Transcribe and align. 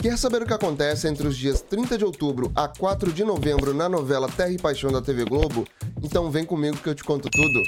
Quer 0.00 0.16
saber 0.16 0.40
o 0.40 0.46
que 0.46 0.54
acontece 0.54 1.08
entre 1.08 1.26
os 1.26 1.36
dias 1.36 1.60
30 1.60 1.98
de 1.98 2.04
outubro 2.04 2.52
a 2.54 2.68
4 2.68 3.12
de 3.12 3.24
novembro 3.24 3.74
na 3.74 3.88
novela 3.88 4.28
Terra 4.28 4.52
e 4.52 4.56
Paixão 4.56 4.92
da 4.92 5.02
TV 5.02 5.24
Globo? 5.24 5.66
Então 6.00 6.30
vem 6.30 6.44
comigo 6.44 6.76
que 6.76 6.88
eu 6.88 6.94
te 6.94 7.02
conto 7.02 7.28
tudo. 7.28 7.62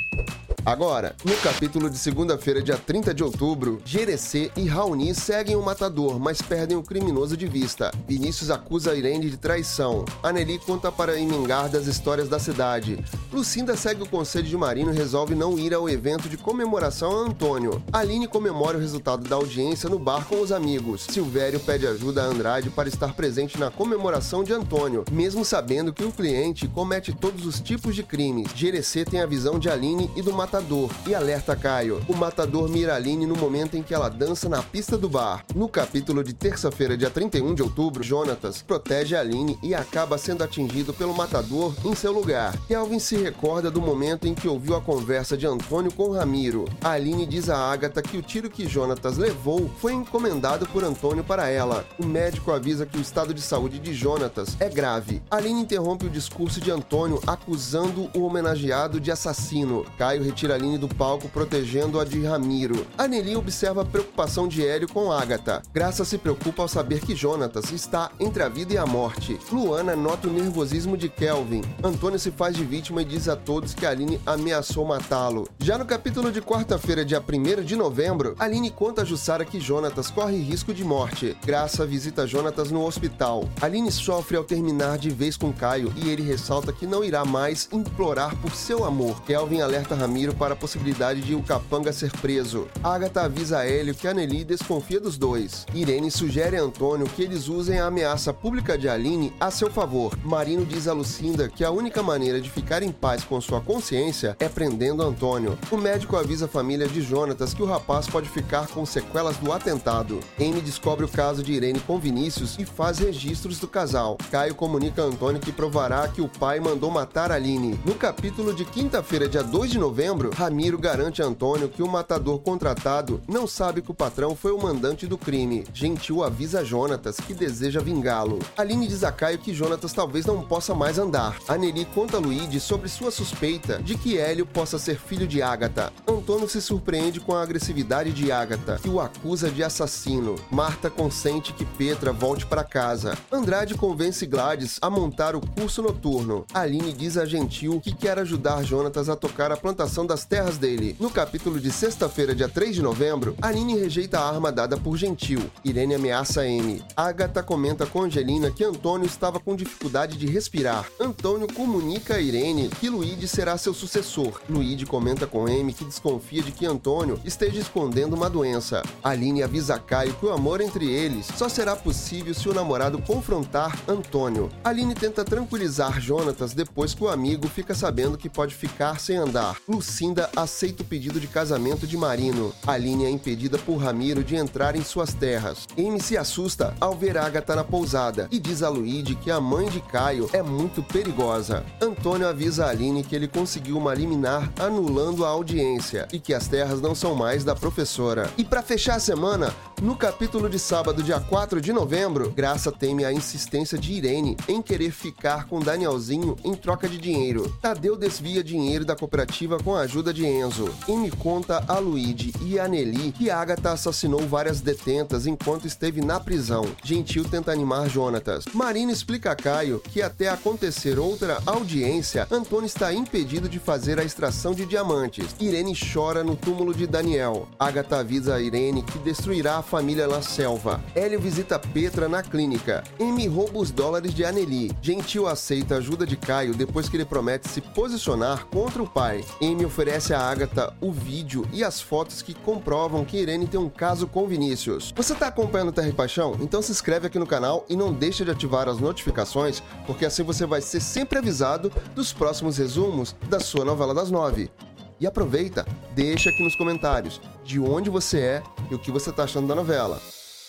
Agora, 0.65 1.17
no 1.25 1.35
capítulo 1.39 1.89
de 1.89 1.97
segunda-feira, 1.97 2.63
dia 2.63 2.77
30 2.77 3.15
de 3.15 3.25
outubro, 3.25 3.81
Jerecê 3.83 4.51
e 4.55 4.67
Raoni 4.67 5.15
seguem 5.15 5.57
o 5.57 5.63
matador, 5.63 6.19
mas 6.21 6.43
perdem 6.43 6.77
o 6.77 6.83
criminoso 6.83 7.35
de 7.35 7.47
vista. 7.47 7.91
Vinícius 8.07 8.51
acusa 8.51 8.95
Irene 8.95 9.31
de 9.31 9.39
traição. 9.39 10.05
Aneli 10.23 10.59
conta 10.59 10.93
para 10.93 11.19
Imingar 11.19 11.71
das 11.71 11.87
histórias 11.87 12.29
da 12.29 12.39
cidade. 12.39 13.03
Lucinda 13.33 13.75
segue 13.75 14.03
o 14.03 14.09
conselho 14.09 14.47
de 14.47 14.57
Marino 14.57 14.93
e 14.93 14.97
resolve 14.97 15.35
não 15.35 15.59
ir 15.59 15.73
ao 15.73 15.89
evento 15.89 16.29
de 16.29 16.37
comemoração 16.37 17.11
a 17.11 17.21
Antônio. 17.29 17.83
Aline 17.91 18.29
comemora 18.29 18.77
o 18.77 18.81
resultado 18.81 19.27
da 19.27 19.37
audiência 19.37 19.89
no 19.89 19.99
bar 19.99 20.27
com 20.27 20.43
os 20.43 20.53
amigos. 20.53 21.07
Silvério 21.09 21.59
pede 21.61 21.87
ajuda 21.87 22.23
a 22.23 22.27
Andrade 22.27 22.69
para 22.69 22.89
estar 22.89 23.15
presente 23.15 23.59
na 23.59 23.71
comemoração 23.71 24.45
de 24.45 24.53
Antônio, 24.53 25.05
mesmo 25.11 25.43
sabendo 25.43 25.93
que 25.93 26.05
o 26.05 26.13
cliente 26.13 26.69
comete 26.69 27.15
todos 27.15 27.47
os 27.47 27.61
tipos 27.61 27.95
de 27.95 28.03
crimes. 28.03 28.51
Jerecê 28.55 29.07
tem 29.07 29.21
a 29.21 29.27
visão 29.27 29.59
de 29.59 29.71
Aline 29.71 30.11
e 30.15 30.23
do 30.23 30.33
matador 30.33 30.50
matador 30.51 30.91
e 31.07 31.15
alerta 31.15 31.55
Caio. 31.55 32.03
O 32.09 32.17
matador 32.17 32.69
mira 32.69 32.97
Aline 32.97 33.25
no 33.25 33.37
momento 33.37 33.77
em 33.77 33.85
que 33.85 33.95
ela 33.95 34.09
dança 34.09 34.49
na 34.49 34.61
pista 34.61 34.99
do 34.99 35.09
bar. 35.09 35.45
No 35.55 35.69
capítulo 35.69 36.25
de 36.25 36.33
terça-feira, 36.33 36.97
dia 36.97 37.09
31 37.09 37.55
de 37.55 37.63
outubro, 37.63 38.03
Jonatas 38.03 38.61
protege 38.61 39.15
Aline 39.15 39.57
e 39.63 39.77
acaba 39.77 40.19
sendo 40.19 40.43
atingido 40.43 40.93
pelo 40.93 41.15
matador 41.15 41.73
em 41.85 41.95
seu 41.95 42.11
lugar. 42.11 42.59
Kelvin 42.67 42.99
se 42.99 43.17
recorda 43.17 43.71
do 43.71 43.81
momento 43.81 44.27
em 44.27 44.35
que 44.35 44.49
ouviu 44.49 44.75
a 44.75 44.81
conversa 44.81 45.37
de 45.37 45.47
Antônio 45.47 45.93
com 45.93 46.11
Ramiro. 46.11 46.65
Aline 46.83 47.27
diz 47.27 47.49
a 47.49 47.57
Agatha 47.57 48.03
que 48.03 48.17
o 48.17 48.23
tiro 48.23 48.51
que 48.51 48.69
Jonatas 48.69 49.17
levou 49.19 49.71
foi 49.79 49.93
encomendado 49.93 50.67
por 50.67 50.83
Antônio 50.83 51.23
para 51.23 51.49
ela. 51.49 51.87
O 51.97 52.05
médico 52.05 52.51
avisa 52.51 52.85
que 52.85 52.99
o 52.99 53.01
estado 53.01 53.33
de 53.33 53.41
saúde 53.41 53.79
de 53.79 53.95
Jonatas 53.95 54.57
é 54.59 54.69
grave. 54.69 55.23
Aline 55.31 55.61
interrompe 55.61 56.07
o 56.07 56.11
discurso 56.11 56.61
de 56.61 56.73
Antônio 56.73 57.23
acusando 57.25 58.11
o 58.17 58.25
homenageado 58.25 58.99
de 58.99 59.13
assassino. 59.13 59.87
Caio 59.97 60.25
retira 60.25 60.40
tira 60.41 60.55
Aline 60.55 60.79
do 60.79 60.89
palco 60.89 61.29
protegendo-a 61.29 62.03
de 62.03 62.25
Ramiro. 62.25 62.87
Anneli 62.97 63.37
observa 63.37 63.83
a 63.83 63.85
preocupação 63.85 64.49
de 64.49 64.65
Hélio 64.67 64.89
com 64.89 65.13
Agatha. 65.13 65.61
Graça 65.71 66.03
se 66.03 66.17
preocupa 66.17 66.63
ao 66.63 66.69
saber 66.69 67.01
que 67.01 67.15
Jonatas 67.15 67.71
está 67.71 68.11
entre 68.19 68.43
a 68.43 68.49
vida 68.49 68.73
e 68.73 68.79
a 68.79 68.87
morte. 68.87 69.39
Luana 69.53 69.95
nota 69.95 70.29
o 70.29 70.33
nervosismo 70.33 70.97
de 70.97 71.11
Kelvin. 71.11 71.61
Antônio 71.85 72.19
se 72.19 72.31
faz 72.31 72.57
de 72.57 72.65
vítima 72.65 73.03
e 73.03 73.05
diz 73.05 73.29
a 73.29 73.37
todos 73.37 73.75
que 73.75 73.85
Aline 73.85 74.19
ameaçou 74.25 74.83
matá-lo. 74.87 75.47
Já 75.59 75.77
no 75.77 75.85
capítulo 75.85 76.33
de 76.33 76.41
quarta-feira, 76.41 77.05
dia 77.05 77.21
1 77.21 77.63
de 77.63 77.77
novembro, 77.77 78.35
Aline 78.39 78.71
conta 78.71 79.03
a 79.03 79.05
Jussara 79.05 79.45
que 79.45 79.61
Jonatas 79.61 80.11
corre 80.11 80.39
risco 80.39 80.73
de 80.73 80.83
morte. 80.83 81.37
Graça 81.45 81.85
visita 81.85 82.27
Jonatas 82.27 82.71
no 82.71 82.83
hospital. 82.83 83.47
Aline 83.61 83.93
sofre 83.93 84.39
ao 84.39 84.45
terminar 84.45 84.97
de 84.97 85.11
vez 85.11 85.37
com 85.37 85.53
Caio 85.53 85.93
e 85.97 86.09
ele 86.09 86.23
ressalta 86.23 86.73
que 86.73 86.87
não 86.87 87.05
irá 87.05 87.27
mais 87.27 87.69
implorar 87.71 88.35
por 88.37 88.55
seu 88.55 88.87
amor. 88.87 89.21
Kelvin 89.25 89.61
alerta 89.61 89.95
Ramiro 89.95 90.30
para 90.35 90.55
a 90.55 90.57
possibilidade 90.57 91.21
de 91.21 91.35
o 91.35 91.43
capanga 91.43 91.93
ser 91.93 92.11
preso. 92.13 92.69
Agatha 92.83 93.23
avisa 93.23 93.59
a 93.59 93.67
Hélio 93.67 93.95
que 93.95 94.09
Anneli 94.09 94.45
desconfia 94.45 95.01
dos 95.01 95.17
dois. 95.17 95.67
Irene 95.75 96.11
sugere 96.11 96.57
a 96.57 96.63
Antônio 96.63 97.07
que 97.09 97.23
eles 97.23 97.49
usem 97.49 97.81
a 97.81 97.87
ameaça 97.87 98.33
pública 98.33 98.77
de 98.77 98.89
Aline 98.89 99.33
a 99.41 99.51
seu 99.51 99.71
favor. 99.71 100.17
Marino 100.25 100.65
diz 100.65 100.89
a 100.89 100.93
Lucinda 100.93 101.49
que 101.49 101.65
a 101.65 101.71
única 101.71 102.03
maneira 102.03 102.41
de 102.41 102.51
ficar 102.51 102.83
em 102.83 102.93
paz 102.93 103.25
com 103.25 103.41
sua 103.41 103.61
consciência 103.61 104.37
é 104.39 104.49
prendendo 104.49 105.03
Antônio. 105.03 105.59
O 105.71 105.77
médico 105.77 106.17
avisa 106.17 106.45
a 106.45 106.49
família 106.49 106.87
de 106.87 107.01
Jonatas 107.01 107.55
que 107.55 107.63
o 107.63 107.67
rapaz 107.67 108.07
pode 108.07 108.29
ficar 108.29 108.67
com 108.69 108.85
sequelas 108.85 109.37
do 109.37 109.53
atentado. 109.53 110.21
Amy 110.39 110.61
descobre 110.61 111.05
o 111.05 111.09
caso 111.09 111.43
de 111.43 111.53
Irene 111.53 111.81
com 111.81 111.99
Vinícius 111.99 112.59
e 112.59 112.65
faz 112.65 112.99
registros 112.99 113.59
do 113.59 113.69
casal. 113.69 114.19
Caio 114.31 114.55
comunica 114.55 115.03
a 115.03 115.07
Antônio 115.07 115.41
que 115.41 115.53
provará 115.53 116.07
que 116.09 116.21
o 116.21 116.29
pai 116.29 116.61
mandou 116.61 116.91
matar 116.91 117.33
Aline. 117.33 117.79
No 117.85 117.95
capítulo 117.95 118.53
de 118.53 118.65
quinta-feira, 118.65 119.29
dia 119.29 119.43
2 119.43 119.71
de 119.71 119.79
novembro, 119.79 120.20
novembro, 120.21 120.31
Ramiro 120.37 120.79
garante 120.79 121.23
a 121.23 121.25
Antônio 121.25 121.69
que 121.69 121.83
o 121.83 121.89
matador 121.89 122.39
contratado 122.41 123.21
não 123.27 123.47
sabe 123.47 123.81
que 123.81 123.91
o 123.91 123.95
patrão 123.95 124.37
foi 124.37 124.53
o 124.53 124.61
mandante 124.61 125.07
do 125.07 125.17
crime. 125.17 125.65
Gentil 125.73 126.23
avisa 126.23 126.65
Jonatas 126.65 127.17
que 127.17 127.33
deseja 127.33 127.81
vingá-lo. 127.81 128.39
Aline 128.57 128.87
diz 128.87 129.03
a 129.05 129.13
Caio 129.13 129.39
que 129.39 129.55
Jonatas 129.55 129.93
talvez 129.93 130.27
não 130.27 130.43
possa 130.43 130.75
mais 130.75 130.99
andar. 130.99 131.39
Anneli 131.49 131.85
conta 131.87 132.17
a 132.17 132.21
Luigi 132.21 132.61
sobre 132.61 132.89
sua 132.89 133.11
suspeita 133.11 133.81
de 133.83 133.97
que 133.97 134.19
Hélio 134.19 134.45
possa 134.45 134.79
ser 134.79 134.99
filho 134.99 135.27
de 135.27 135.43
Agatha. 135.43 135.93
Antônio 136.07 136.49
se 136.49 136.61
surpreende 136.61 137.21
com 137.21 137.35
a 137.35 137.43
agressividade 137.43 138.13
de 138.13 138.31
Agatha, 138.31 138.79
que 138.83 138.89
o 138.89 139.01
acusa 139.01 139.51
de 139.51 139.63
assassino. 139.63 140.35
Marta 140.51 140.91
consente 140.91 141.53
que 141.53 141.65
Petra 141.65 142.13
volte 142.13 142.45
para 142.45 142.65
casa. 142.65 143.17
Andrade 143.33 143.75
convence 143.75 144.27
Gladys 144.27 144.79
a 144.83 144.91
montar 144.91 145.35
o 145.35 145.41
curso 145.41 145.83
noturno. 145.83 146.45
Aline 146.53 146.93
diz 146.93 147.17
a 147.17 147.25
Gentil 147.25 147.81
que 147.81 147.95
quer 147.95 148.19
ajudar 148.19 148.63
Jonatas 148.63 149.09
a 149.09 149.17
tocar 149.17 149.53
a 149.53 149.57
plantação 149.57 150.07
das 150.11 150.25
terras 150.25 150.59
dele. 150.59 150.97
No 150.99 151.09
capítulo 151.09 151.61
de 151.61 151.71
sexta-feira, 151.71 152.35
dia 152.35 152.49
3 152.49 152.75
de 152.75 152.83
novembro, 152.83 153.37
Aline 153.41 153.79
rejeita 153.79 154.19
a 154.19 154.29
arma 154.29 154.51
dada 154.51 154.77
por 154.77 154.97
Gentil. 154.97 155.41
Irene 155.65 155.95
ameaça 155.95 156.41
Amy. 156.41 156.83
Agatha 156.97 157.45
comenta 157.45 157.87
com 157.87 158.03
Angelina 158.03 158.51
que 158.51 158.65
Antônio 158.65 159.07
estava 159.07 159.39
com 159.39 159.55
dificuldade 159.55 160.19
de 160.19 160.27
respirar. 160.27 160.85
Antônio 160.99 161.47
comunica 161.47 162.17
a 162.17 162.21
Irene 162.21 162.71
que 162.81 162.91
Luigi 162.91 163.29
será 163.29 163.57
seu 163.57 163.73
sucessor. 163.73 164.41
Luigi 164.49 164.85
comenta 164.85 165.29
com 165.29 165.47
Amy 165.47 165.73
que 165.73 165.85
desconfia 165.85 166.43
de 166.43 166.51
que 166.51 166.67
Antônio 166.67 167.21
esteja 167.25 167.61
escondendo 167.61 168.17
uma 168.17 168.29
doença. 168.29 168.83
Aline 169.05 169.45
avisa 169.45 169.79
Caio 169.79 170.15
que 170.15 170.27
o 170.27 170.33
amor 170.33 170.61
entre 170.61 170.91
eles 170.91 171.27
só 171.37 171.49
será 171.49 171.77
possível 171.77 172.35
se 172.35 172.49
o 172.49 172.55
namorado 172.55 173.01
confrontar 173.01 173.79
Antônio. 173.87 174.51
Aline 174.65 174.97
tenta 174.97 175.25
tranquilizar 175.25 176.01
Jonatas 176.01 176.53
depois 176.53 176.95
que 176.95 177.05
o 177.05 177.09
amigo 177.09 177.47
fica 177.47 177.77
sabendo 177.77 178.19
que 178.19 178.29
pode 178.29 178.57
ficar 178.57 178.99
sem 178.99 179.17
andar. 179.17 179.57
Lucy 179.69 180.00
Lucinda 180.01 180.31
aceita 180.35 180.83
o 180.83 180.87
pedido 180.87 181.21
de 181.21 181.27
casamento 181.27 181.87
de 181.87 181.95
Marino. 181.95 182.55
Aline 182.67 183.05
é 183.05 183.11
impedida 183.11 183.59
por 183.59 183.77
Ramiro 183.77 184.25
de 184.25 184.35
entrar 184.35 184.75
em 184.75 184.83
suas 184.83 185.13
terras. 185.13 185.67
Amy 185.77 186.01
se 186.01 186.17
assusta 186.17 186.75
ao 186.81 186.95
ver 186.95 187.19
Agatha 187.19 187.55
na 187.55 187.63
pousada 187.63 188.27
e 188.31 188.39
diz 188.39 188.63
a 188.63 188.71
Luigi 188.71 189.15
que 189.15 189.31
a 189.31 189.39
mãe 189.39 189.69
de 189.69 189.79
Caio 189.81 190.31
é 190.33 190.41
muito 190.41 190.83
perigosa. 190.83 191.67
Antônio 191.83 192.27
avisa 192.27 192.65
a 192.65 192.71
Aline 192.71 193.05
que 193.05 193.15
ele 193.15 193.29
conseguiu 193.29 193.77
uma 193.77 193.93
liminar 193.93 194.51
anulando 194.59 195.23
a 195.23 195.29
audiência 195.29 196.09
e 196.11 196.19
que 196.19 196.33
as 196.33 196.49
terras 196.49 196.81
não 196.81 196.95
são 196.95 197.15
mais 197.15 197.45
da 197.45 197.55
professora. 197.55 198.31
E 198.39 198.45
para 198.45 198.63
fechar 198.63 198.95
a 198.95 199.01
semana, 199.01 199.55
no 199.83 199.95
capítulo 199.97 200.49
de 200.49 200.59
sábado, 200.59 201.03
dia 201.03 201.21
4 201.21 201.61
de 201.61 201.75
novembro, 201.75 202.31
Graça 202.31 202.73
teme 202.73 203.05
a 203.05 203.13
insistência 203.13 203.77
de 203.77 203.93
Irene 203.93 204.35
em 204.49 204.63
querer 204.63 204.93
ficar 204.93 205.47
com 205.47 205.61
Danielzinho 205.61 206.37
em 206.43 206.55
troca 206.55 206.89
de 206.89 206.97
dinheiro. 206.97 207.55
Tadeu 207.61 207.99
desvia 207.99 208.43
dinheiro 208.43 208.87
da 208.87 208.97
cooperativa 208.97 209.59
com 209.59 209.75
a 209.75 209.90
ajuda 209.91 210.15
de 210.15 210.25
Enzo. 210.25 210.73
E 210.87 210.93
me 210.93 211.11
conta 211.11 211.65
a 211.67 211.81
Luigi 211.81 212.33
e 212.41 212.61
a 212.61 212.69
Nelly 212.69 213.11
que 213.11 213.29
Agatha 213.29 213.73
assassinou 213.73 214.21
várias 214.21 214.61
detentas 214.61 215.27
enquanto 215.27 215.67
esteve 215.67 216.01
na 216.01 216.21
prisão. 216.21 216.65
Gentil 216.85 217.25
tenta 217.25 217.51
animar 217.51 217.89
Jonatas. 217.89 218.45
Marina 218.55 218.93
explica 218.93 219.33
a 219.33 219.35
Caio 219.35 219.81
que 219.81 220.01
até 220.01 220.29
acontecer 220.29 220.97
outra 220.97 221.43
audiência, 221.45 222.29
Antônio 222.31 222.67
está 222.67 222.95
impedido 222.95 223.49
de 223.49 223.59
fazer 223.59 223.99
a 223.99 224.05
extração 224.05 224.55
de 224.55 224.65
diamantes. 224.65 225.35
Irene 225.41 225.75
chora 225.75 226.23
no 226.23 226.37
túmulo 226.37 226.73
de 226.73 226.87
Daniel. 226.87 227.49
Agatha 227.59 227.99
avisa 227.99 228.37
a 228.37 228.41
Irene 228.41 228.85
que 228.85 228.99
destruirá 229.01 229.59
a 229.59 229.63
família 229.63 230.07
na 230.07 230.23
selva. 230.23 230.81
Hélio 230.95 231.19
visita 231.21 231.59
Petra 231.59 232.09
na 232.09 232.23
clínica. 232.23 232.85
Amy 233.01 233.27
rouba 233.27 233.59
os 233.59 233.73
dólares 233.73 234.15
de 234.15 234.25
Anneli. 234.25 234.71
Gentil 234.81 235.27
aceita 235.27 235.75
a 235.75 235.79
ajuda 235.79 236.07
de 236.07 236.17
Caio 236.17 236.55
depois 236.55 236.89
que 236.89 236.97
ele 236.97 237.05
promete 237.05 237.49
se 237.49 237.61
posicionar 237.61 238.47
contra 238.47 238.81
o 238.81 238.89
pai. 238.89 239.25
Amy 239.43 239.65
oferece 239.71 240.13
a 240.13 240.19
Agatha 240.19 240.75
o 240.81 240.91
vídeo 240.91 241.49
e 241.53 241.63
as 241.63 241.81
fotos 241.81 242.23
que 242.23 242.35
comprovam 242.35 243.05
que 243.05 243.17
Irene 243.17 243.47
tem 243.47 243.59
um 243.59 243.69
caso 243.69 244.09
com 244.09 244.27
Vinícius. 244.27 244.93
Você 244.97 245.13
está 245.13 245.29
acompanhando 245.29 245.71
Terra 245.71 245.89
e 245.89 245.93
Paixão? 245.93 246.37
Então 246.41 246.61
se 246.61 246.73
inscreve 246.73 247.07
aqui 247.07 247.21
no 247.21 247.27
canal 247.27 247.65
e 247.69 247.77
não 247.77 247.93
deixa 247.93 248.25
de 248.25 248.33
ativar 248.33 248.69
as 248.69 248.81
notificações, 248.81 249.63
porque 249.87 250.05
assim 250.05 250.25
você 250.25 250.45
vai 250.45 250.61
ser 250.61 250.81
sempre 250.81 251.19
avisado 251.19 251.73
dos 251.95 252.13
próximos 252.13 252.59
resumos 252.59 253.15
da 253.29 253.39
sua 253.39 253.65
novela 253.65 253.95
das 253.95 254.11
nove. 254.11 254.51
E 254.99 255.07
aproveita, 255.07 255.65
deixa 255.95 256.29
aqui 256.29 256.43
nos 256.43 256.57
comentários 256.57 257.21
de 257.45 257.61
onde 257.61 257.89
você 257.89 258.19
é 258.19 258.43
e 258.71 258.75
o 258.75 258.79
que 258.79 258.91
você 258.91 259.11
está 259.11 259.23
achando 259.23 259.47
da 259.47 259.55
novela. 259.55 260.03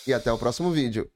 E 0.04 0.12
até 0.12 0.32
o 0.32 0.38
próximo 0.38 0.72
vídeo. 0.72 1.08